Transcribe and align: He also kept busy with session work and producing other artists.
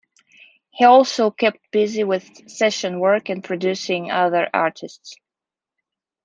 He 0.71 0.83
also 0.83 1.29
kept 1.29 1.69
busy 1.69 2.03
with 2.03 2.23
session 2.49 2.99
work 2.99 3.29
and 3.29 3.43
producing 3.43 4.09
other 4.09 4.49
artists. 4.51 5.13